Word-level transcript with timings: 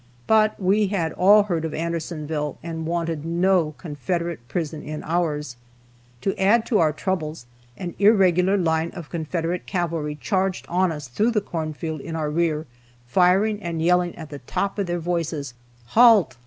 But 0.25 0.59
we 0.59 0.87
had 0.87 1.13
all 1.13 1.43
heard 1.43 1.63
of 1.63 1.75
Andersonville, 1.75 2.57
and 2.63 2.87
wanted 2.87 3.23
no 3.23 3.75
Confederate 3.77 4.47
prison 4.47 4.81
in 4.81 5.03
ours. 5.03 5.57
To 6.21 6.35
add 6.41 6.65
to 6.65 6.79
our 6.79 6.91
troubles, 6.91 7.45
an 7.77 7.93
irregular 7.99 8.57
line 8.57 8.89
of 8.95 9.11
Confederate 9.11 9.67
cavalry 9.67 10.15
charged 10.19 10.65
on 10.67 10.91
us 10.91 11.07
through 11.07 11.29
the 11.29 11.39
corn 11.41 11.73
field 11.75 12.01
in 12.01 12.15
our 12.15 12.31
rear, 12.31 12.65
firing 13.05 13.61
and 13.61 13.79
yelling 13.79 14.15
at 14.15 14.31
the 14.31 14.39
top 14.39 14.79
of 14.79 14.87
their 14.87 14.97
voices, 14.97 15.53
"Halt! 15.89 16.35